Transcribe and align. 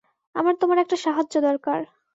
আমার 0.35 0.55
তোমার 0.55 0.77
একটা 0.77 0.97
সাহায্য 0.97 1.35
দরকার। 1.41 1.79